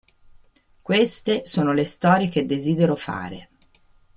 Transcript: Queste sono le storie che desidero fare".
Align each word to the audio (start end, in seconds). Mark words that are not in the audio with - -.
Queste 0.81 1.45
sono 1.45 1.73
le 1.73 1.85
storie 1.85 2.27
che 2.27 2.47
desidero 2.47 2.95
fare". 2.95 3.49